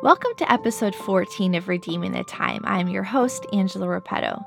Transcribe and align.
Welcome 0.00 0.30
to 0.36 0.52
episode 0.52 0.94
14 0.94 1.56
of 1.56 1.66
Redeeming 1.66 2.12
the 2.12 2.22
Time. 2.22 2.60
I'm 2.62 2.86
your 2.86 3.02
host, 3.02 3.44
Angela 3.52 3.88
Repetto. 3.88 4.44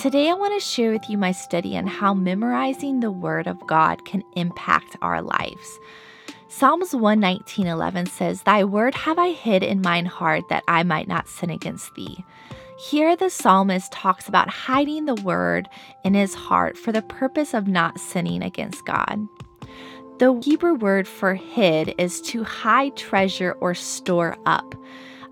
Today, 0.00 0.30
I 0.30 0.32
want 0.32 0.54
to 0.54 0.66
share 0.66 0.92
with 0.92 1.10
you 1.10 1.18
my 1.18 1.30
study 1.30 1.76
on 1.76 1.86
how 1.86 2.14
memorizing 2.14 3.00
the 3.00 3.10
Word 3.10 3.46
of 3.46 3.66
God 3.66 4.06
can 4.06 4.22
impact 4.34 4.96
our 5.02 5.20
lives. 5.20 5.78
Psalms 6.48 6.94
119:11 6.94 8.06
says, 8.06 8.44
"Thy 8.44 8.64
word 8.64 8.94
have 8.94 9.18
I 9.18 9.32
hid 9.32 9.62
in 9.62 9.82
mine 9.82 10.06
heart 10.06 10.48
that 10.48 10.64
I 10.66 10.82
might 10.84 11.06
not 11.06 11.28
sin 11.28 11.50
against 11.50 11.94
thee." 11.94 12.24
Here, 12.78 13.14
the 13.14 13.28
psalmist 13.28 13.92
talks 13.92 14.26
about 14.26 14.48
hiding 14.48 15.04
the 15.04 15.22
word 15.22 15.68
in 16.02 16.14
his 16.14 16.34
heart 16.34 16.78
for 16.78 16.92
the 16.92 17.02
purpose 17.02 17.52
of 17.52 17.68
not 17.68 18.00
sinning 18.00 18.42
against 18.42 18.86
God. 18.86 19.28
The 20.18 20.40
Hebrew 20.44 20.74
word 20.74 21.08
for 21.08 21.34
hid 21.34 21.92
is 21.98 22.20
to 22.22 22.44
hide 22.44 22.96
treasure 22.96 23.56
or 23.60 23.74
store 23.74 24.36
up. 24.46 24.76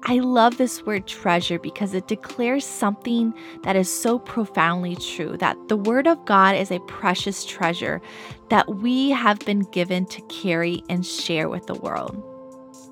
I 0.03 0.19
love 0.19 0.59
this 0.59 0.85
word 0.85 1.07
treasure 1.07 1.61
because 1.61 1.95
it 1.95 2.09
declares 2.09 2.67
something 2.67 3.33
that 3.63 3.77
is 3.77 3.89
so 3.89 4.19
profoundly 4.19 4.97
true 4.97 5.37
that 5.37 5.57
the 5.69 5.77
Word 5.77 6.09
of 6.09 6.25
God 6.25 6.57
is 6.57 6.73
a 6.73 6.81
precious 6.81 7.45
treasure 7.45 8.03
that 8.49 8.69
we 8.69 9.11
have 9.11 9.39
been 9.41 9.61
given 9.71 10.05
to 10.07 10.21
carry 10.23 10.83
and 10.89 11.07
share 11.07 11.49
with 11.49 11.69
the 11.69 11.75
world. 11.75 12.21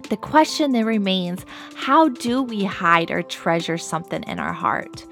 The 0.09 0.17
question 0.17 0.71
then 0.71 0.85
remains 0.85 1.45
how 1.75 2.11
do 2.11 2.41
we 2.41 2.63
hide 2.63 3.11
or 3.11 3.23
treasure 3.23 3.79
something 3.79 4.23
in 4.25 4.39
our 4.39 4.53
heart? 4.53 5.05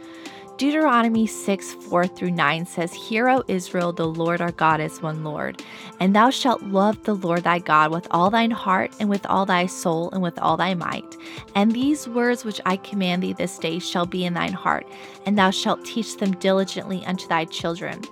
Deuteronomy 0.58 1.24
6 1.24 1.74
4 1.74 2.08
through 2.08 2.32
9 2.32 2.66
says, 2.66 2.92
Hear, 2.92 3.28
O 3.28 3.44
Israel, 3.46 3.92
the 3.92 4.08
Lord 4.08 4.40
our 4.40 4.50
God 4.50 4.80
is 4.80 5.00
one 5.00 5.22
Lord. 5.22 5.62
And 6.00 6.16
thou 6.16 6.30
shalt 6.30 6.64
love 6.64 7.00
the 7.04 7.14
Lord 7.14 7.44
thy 7.44 7.60
God 7.60 7.92
with 7.92 8.08
all 8.10 8.28
thine 8.28 8.50
heart, 8.50 8.90
and 8.98 9.08
with 9.08 9.24
all 9.26 9.46
thy 9.46 9.66
soul, 9.66 10.10
and 10.10 10.20
with 10.20 10.36
all 10.40 10.56
thy 10.56 10.74
might. 10.74 11.16
And 11.54 11.70
these 11.70 12.08
words 12.08 12.44
which 12.44 12.60
I 12.66 12.76
command 12.76 13.22
thee 13.22 13.34
this 13.34 13.56
day 13.56 13.78
shall 13.78 14.04
be 14.04 14.24
in 14.24 14.34
thine 14.34 14.52
heart, 14.52 14.84
and 15.26 15.38
thou 15.38 15.50
shalt 15.50 15.84
teach 15.84 16.16
them 16.16 16.32
diligently 16.32 17.06
unto 17.06 17.28
thy 17.28 17.44
children 17.44 18.02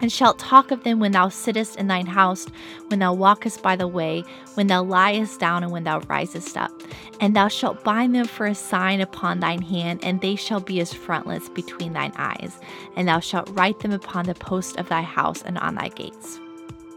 and 0.00 0.12
shalt 0.12 0.38
talk 0.38 0.70
of 0.70 0.84
them 0.84 0.98
when 1.00 1.12
thou 1.12 1.28
sittest 1.28 1.76
in 1.76 1.86
thine 1.86 2.06
house, 2.06 2.46
when 2.88 2.98
thou 2.98 3.12
walkest 3.12 3.62
by 3.62 3.76
the 3.76 3.88
way, 3.88 4.24
when 4.54 4.66
thou 4.66 4.82
liest 4.84 5.38
down, 5.38 5.62
and 5.62 5.72
when 5.72 5.84
thou 5.84 6.00
risest 6.00 6.56
up. 6.56 6.72
And 7.20 7.36
thou 7.36 7.48
shalt 7.48 7.84
bind 7.84 8.14
them 8.14 8.26
for 8.26 8.46
a 8.46 8.54
sign 8.54 9.00
upon 9.00 9.40
thine 9.40 9.62
hand, 9.62 10.00
and 10.02 10.20
they 10.20 10.36
shall 10.36 10.60
be 10.60 10.80
as 10.80 10.92
frontlets 10.92 11.48
between 11.48 11.92
thine 11.92 12.12
eyes. 12.16 12.58
And 12.96 13.08
thou 13.08 13.20
shalt 13.20 13.50
write 13.50 13.80
them 13.80 13.92
upon 13.92 14.26
the 14.26 14.34
post 14.34 14.76
of 14.76 14.88
thy 14.88 15.02
house 15.02 15.42
and 15.42 15.58
on 15.58 15.74
thy 15.74 15.88
gates. 15.88 16.40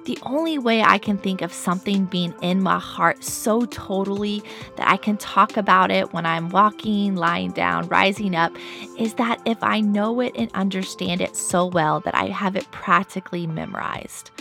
The 0.06 0.20
only 0.23 0.58
way 0.58 0.82
I 0.82 0.98
can 0.98 1.18
think 1.18 1.42
of 1.42 1.54
something 1.54 2.06
being 2.06 2.34
in 2.42 2.62
my 2.62 2.78
heart 2.78 3.23
so 3.23 3.66
totally 3.66 4.44
that 4.76 4.90
I 4.90 4.98
can 4.98 5.16
talk 5.16 5.56
about 5.56 5.92
it 5.92 6.12
when 6.12 6.26
I'm 6.26 6.50
walking, 6.50 7.16
lying 7.16 7.52
down, 7.52 7.88
rising 7.88 8.36
up 8.36 8.52
is 8.98 9.14
that 9.14 9.42
if 9.46 9.64
I 9.64 9.80
know 9.80 10.20
it 10.20 10.34
and 10.36 10.52
understand 10.54 11.22
it 11.22 11.38
so 11.38 11.66
well 11.66 12.02
that 12.02 12.16
I 12.16 12.26
have 12.26 12.58
it 12.58 12.70
practically 12.72 13.48
memorized. 13.48 14.31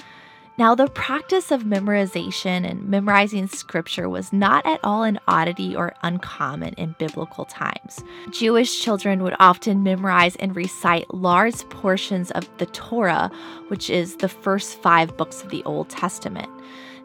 Now, 0.58 0.74
the 0.74 0.88
practice 0.88 1.50
of 1.50 1.62
memorization 1.62 2.68
and 2.68 2.86
memorizing 2.86 3.48
scripture 3.48 4.08
was 4.08 4.34
not 4.34 4.66
at 4.66 4.80
all 4.84 5.02
an 5.02 5.18
oddity 5.26 5.74
or 5.74 5.94
uncommon 6.02 6.74
in 6.74 6.94
biblical 6.98 7.46
times. 7.46 8.04
Jewish 8.30 8.82
children 8.82 9.22
would 9.22 9.34
often 9.40 9.82
memorize 9.82 10.36
and 10.36 10.54
recite 10.54 11.12
large 11.14 11.66
portions 11.70 12.30
of 12.32 12.48
the 12.58 12.66
Torah, 12.66 13.30
which 13.68 13.88
is 13.88 14.16
the 14.16 14.28
first 14.28 14.80
five 14.82 15.16
books 15.16 15.42
of 15.42 15.48
the 15.48 15.64
Old 15.64 15.88
Testament. 15.88 16.50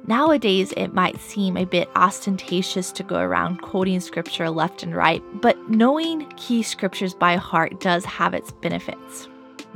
Nowadays, 0.08 0.74
it 0.76 0.94
might 0.94 1.20
seem 1.20 1.56
a 1.56 1.66
bit 1.66 1.90
ostentatious 1.96 2.92
to 2.94 3.04
go 3.04 3.18
around 3.18 3.62
quoting 3.62 4.02
scripture 4.02 4.50
left 4.50 4.84
and 4.84 4.96
right, 4.96 5.24
but 5.42 5.70
knowing 5.70 6.30
key 6.38 6.64
scriptures 6.64 7.14
by 7.14 7.38
heart 7.38 7.80
does 7.80 8.04
have 8.06 8.34
its 8.34 8.52
benefits. 8.52 9.30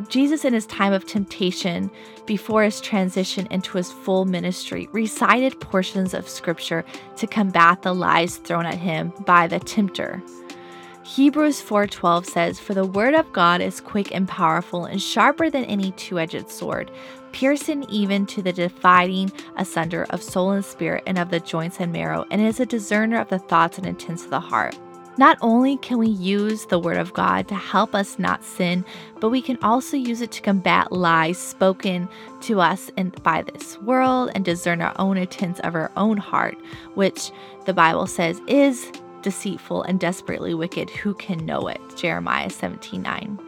Jesus, 0.09 0.45
in 0.45 0.53
his 0.53 0.66
time 0.66 0.94
of 0.94 1.06
temptation, 1.06 1.89
before 2.25 2.63
his 2.63 2.81
transition 2.81 3.47
into 3.51 3.78
his 3.78 3.91
full 3.91 4.25
ministry, 4.25 4.88
recited 4.91 5.59
portions 5.59 6.13
of 6.13 6.29
scripture 6.29 6.85
to 7.17 7.28
combat 7.28 7.81
the 7.81 7.94
lies 7.94 8.38
thrown 8.38 8.66
at 8.66 8.78
him 8.78 9.13
by 9.25 9.47
the 9.47 9.59
tempter. 9.59 10.22
Hebrews 11.03 11.61
4:12 11.61 12.25
says, 12.25 12.59
"For 12.59 12.73
the 12.73 12.85
word 12.85 13.16
of 13.16 13.34
God 13.34 13.59
is 13.59 13.81
quick 13.81 14.13
and 14.13 14.28
powerful 14.28 14.85
and 14.85 15.01
sharper 15.01 15.50
than 15.50 15.66
any 15.66 15.91
two-edged 15.91 16.50
sword, 16.50 16.91
piercing 17.31 17.85
even 17.90 18.25
to 18.28 18.41
the 18.41 18.53
dividing 18.53 19.31
asunder 19.57 20.06
of 20.09 20.22
soul 20.22 20.51
and 20.51 20.63
spirit 20.63 21.03
and 21.07 21.17
of 21.17 21.29
the 21.29 21.40
joints 21.40 21.79
and 21.79 21.91
marrow, 21.91 22.25
and 22.29 22.41
is 22.41 22.59
a 22.59 22.66
discerner 22.66 23.19
of 23.19 23.29
the 23.29 23.40
thoughts 23.40 23.78
and 23.78 23.88
intents 23.88 24.23
of 24.23 24.29
the 24.29 24.40
heart." 24.40 24.78
Not 25.17 25.38
only 25.41 25.75
can 25.77 25.97
we 25.97 26.07
use 26.07 26.66
the 26.66 26.79
Word 26.79 26.97
of 26.97 27.13
God 27.13 27.47
to 27.49 27.55
help 27.55 27.94
us 27.94 28.17
not 28.17 28.45
sin, 28.45 28.85
but 29.19 29.29
we 29.29 29.41
can 29.41 29.57
also 29.61 29.97
use 29.97 30.22
it 30.22 30.31
to 30.31 30.41
combat 30.41 30.91
lies 30.91 31.38
spoken 31.38 32.07
to 32.41 32.61
us 32.61 32.89
in, 32.95 33.09
by 33.22 33.41
this 33.41 33.77
world 33.79 34.31
and 34.33 34.45
discern 34.45 34.81
our 34.81 34.94
own 34.97 35.17
intents 35.17 35.59
of 35.61 35.75
our 35.75 35.91
own 35.97 36.16
heart, 36.16 36.57
which 36.95 37.31
the 37.66 37.73
Bible 37.73 38.07
says 38.07 38.41
is 38.47 38.89
deceitful 39.22 39.83
and 39.83 39.99
desperately 39.99 40.53
wicked. 40.53 40.89
Who 40.89 41.13
can 41.13 41.45
know 41.45 41.67
it? 41.67 41.81
Jeremiah 41.97 42.49
17 42.49 43.01
9. 43.01 43.39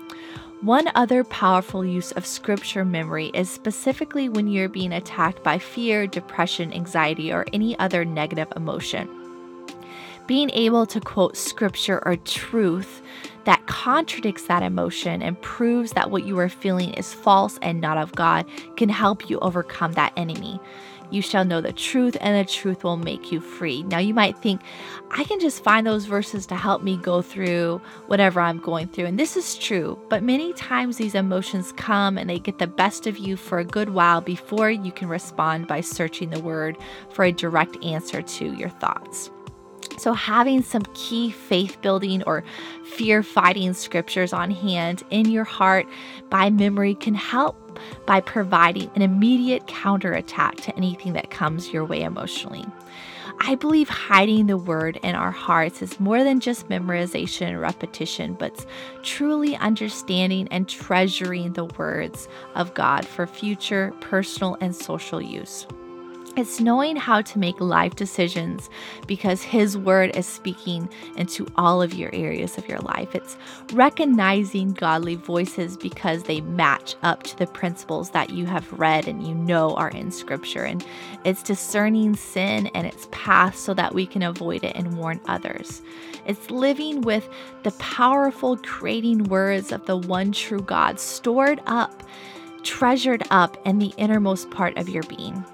One 0.62 0.90
other 0.96 1.24
powerful 1.24 1.84
use 1.86 2.12
of 2.14 2.26
scripture 2.26 2.86
memory 2.86 3.32
is 3.34 3.50
specifically 3.50 4.30
when 4.30 4.48
you're 4.48 4.70
being 4.70 4.94
attacked 4.94 5.44
by 5.44 5.60
fear, 5.60 6.08
depression, 6.08 6.74
anxiety, 6.74 7.34
or 7.34 7.46
any 7.52 7.78
other 7.80 8.06
negative 8.06 8.48
emotion 8.56 9.23
being 10.28 10.50
able 10.52 10.86
to 10.86 11.00
quote 11.00 11.38
scripture 11.38 12.02
or 12.06 12.16
truth 12.18 13.02
that 13.46 13.66
contradicts 13.68 14.44
that 14.44 14.64
emotion 14.64 15.22
and 15.22 15.42
proves 15.42 15.92
that 15.92 16.12
what 16.12 16.26
you 16.26 16.38
are 16.40 16.50
feeling 16.50 16.94
is 16.94 17.14
false 17.14 17.60
and 17.62 17.82
not 17.82 17.98
of 17.98 18.14
God 18.14 18.46
can 18.78 18.90
help 18.90 19.30
you 19.30 19.40
overcome 19.40 19.94
that 19.94 20.14
enemy. 20.16 20.60
You 21.12 21.22
shall 21.22 21.46
know 21.46 21.62
the 21.62 21.74
truth, 21.74 22.18
and 22.22 22.36
the 22.36 22.52
truth 22.52 22.84
will 22.84 22.98
make 22.98 23.32
you 23.32 23.40
free. 23.40 23.84
Now, 23.84 24.00
you 24.00 24.16
might 24.16 24.36
think, 24.36 24.62
I 25.12 25.24
can 25.26 25.40
just 25.40 25.64
find 25.64 25.86
those 25.86 26.06
verses 26.06 26.48
to 26.48 26.56
help 26.56 26.82
me 26.82 26.98
go 26.98 27.22
through 27.22 27.80
whatever 28.08 28.42
I'm 28.42 28.58
going 28.58 28.88
through. 28.88 29.06
And 29.06 29.20
this 29.20 29.38
is 29.38 29.56
true, 29.56 30.00
but 30.10 30.24
many 30.24 30.54
times 30.54 30.98
these 30.98 31.14
emotions 31.14 31.72
come 31.74 32.18
and 32.18 32.28
they 32.28 32.40
get 32.40 32.58
the 32.58 32.66
best 32.66 33.06
of 33.06 33.20
you 33.20 33.38
for 33.38 33.60
a 33.60 33.66
good 33.66 33.90
while 33.90 34.22
before 34.22 34.72
you 34.72 34.92
can 34.92 35.08
respond 35.08 35.68
by 35.68 35.82
searching 35.82 36.32
the 36.32 36.40
word 36.40 36.78
for 37.12 37.26
a 37.26 37.32
direct 37.32 37.84
answer 37.84 38.24
to 38.24 38.54
your 38.56 38.70
thoughts. 38.70 39.30
So, 39.98 40.14
having 40.14 40.62
some 40.62 40.84
key 40.94 41.32
faith 41.32 41.82
building 41.82 42.24
or 42.24 42.44
fear 42.86 43.24
fighting 43.24 43.74
scriptures 43.74 44.34
on 44.34 44.52
hand 44.52 45.04
in 45.10 45.30
your 45.30 45.44
heart 45.44 45.88
by 46.30 46.50
memory 46.50 46.96
can 46.96 47.16
help 47.16 47.80
by 48.06 48.22
providing 48.22 48.90
an 48.96 49.02
immediate 49.02 49.68
counterattack 49.68 50.56
to 50.58 50.76
anything 50.76 51.14
that 51.14 51.30
comes 51.30 51.72
your 51.72 51.86
way 51.86 52.02
emotionally. 52.02 52.66
I 53.40 53.56
believe 53.56 53.90
hiding 53.90 54.48
the 54.48 54.58
word 54.58 54.98
in 55.04 55.16
our 55.16 55.32
hearts 55.32 55.82
is 55.82 56.00
more 56.00 56.24
than 56.24 56.40
just 56.40 56.70
memorization 56.70 57.48
and 57.48 57.60
repetition, 57.60 58.36
but 58.36 58.66
truly 59.02 59.56
understanding 59.58 60.48
and 60.50 60.70
treasuring 60.70 61.54
the 61.54 61.66
words 61.66 62.28
of 62.56 62.74
God 62.74 63.06
for 63.06 63.26
future 63.26 63.94
personal 64.02 64.56
and 64.62 64.76
social 64.76 65.22
use. 65.22 65.66
It's 66.36 66.60
knowing 66.60 66.96
how 66.96 67.22
to 67.22 67.38
make 67.38 67.62
life 67.62 67.96
decisions 67.96 68.68
because 69.06 69.44
His 69.44 69.78
Word 69.78 70.16
is 70.16 70.26
speaking 70.26 70.90
into 71.16 71.46
all 71.58 71.80
of 71.80 71.94
your 71.94 72.10
areas 72.12 72.58
of 72.58 72.68
your 72.68 72.80
life. 72.80 73.14
It's 73.14 73.38
recognizing 73.72 74.74
godly 74.74 75.14
voices 75.14 75.78
because 75.78 76.24
they 76.24 76.42
match 76.42 76.96
up 77.04 77.22
to 77.24 77.38
the 77.38 77.46
principles 77.46 78.10
that 78.12 78.32
you 78.32 78.48
have 78.48 78.74
read 78.74 79.08
and 79.08 79.28
you 79.28 79.36
know 79.36 79.76
are 79.76 79.92
in 79.92 80.10
Scripture. 80.10 80.64
And 80.64 80.84
it's 81.24 81.44
discerning 81.44 82.16
sin 82.16 82.66
and 82.74 82.88
its 82.88 83.08
path 83.12 83.56
so 83.56 83.76
that 83.76 83.94
we 83.94 84.08
can 84.08 84.24
avoid 84.24 84.64
it 84.64 84.76
and 84.76 84.98
warn 84.98 85.22
others. 85.28 85.84
It's 86.26 86.50
living 86.50 87.02
with 87.02 87.30
the 87.62 87.72
powerful 87.74 88.58
creating 88.58 89.26
words 89.26 89.72
of 89.72 89.86
the 89.86 89.98
one 89.98 90.32
true 90.32 90.62
God 90.62 91.00
stored 91.00 91.62
up, 91.68 92.02
treasured 92.64 93.22
up 93.30 93.56
in 93.68 93.78
the 93.78 93.94
innermost 93.98 94.50
part 94.50 94.76
of 94.80 94.90
your 94.90 95.04
being. 95.04 95.46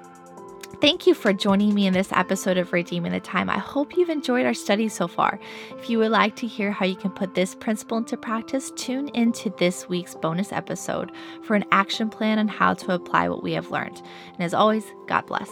Thank 0.81 1.05
you 1.05 1.13
for 1.13 1.33
joining 1.33 1.73
me 1.73 1.87
in 1.87 1.93
this 1.93 2.09
episode 2.13 2.57
of 2.57 2.71
Redeeming 2.71 3.11
the 3.11 3.19
Time. 3.19 3.49
I 3.49 3.57
hope 3.57 3.97
you've 3.97 4.09
enjoyed 4.09 4.45
our 4.45 4.53
study 4.53 4.87
so 4.87 5.09
far. 5.09 5.37
If 5.71 5.89
you 5.89 5.99
would 5.99 6.11
like 6.11 6.37
to 6.37 6.47
hear 6.47 6.71
how 6.71 6.85
you 6.85 6.95
can 6.95 7.11
put 7.11 7.33
this 7.33 7.53
principle 7.53 7.97
into 7.97 8.15
practice, 8.15 8.71
tune 8.77 9.09
into 9.09 9.49
this 9.57 9.89
week's 9.89 10.15
bonus 10.15 10.53
episode 10.53 11.11
for 11.43 11.55
an 11.55 11.65
action 11.73 12.09
plan 12.09 12.39
on 12.39 12.47
how 12.47 12.75
to 12.75 12.93
apply 12.93 13.27
what 13.27 13.43
we 13.43 13.51
have 13.51 13.71
learned. 13.71 14.01
And 14.35 14.41
as 14.41 14.53
always, 14.53 14.85
God 15.05 15.25
bless. 15.25 15.49